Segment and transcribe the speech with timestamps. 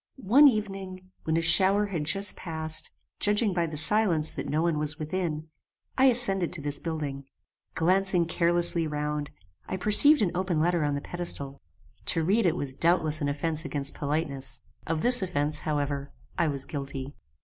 [0.15, 4.79] One evening, when a shower had just passed, judging by the silence that no one
[4.79, 5.49] was within,
[5.95, 7.25] I ascended to this building.
[7.75, 9.29] Glancing carelessly round,
[9.67, 11.61] I perceived an open letter on the pedestal.
[12.07, 14.61] To read it was doubtless an offence against politeness.
[14.87, 17.13] Of this offence, however, I was guilty.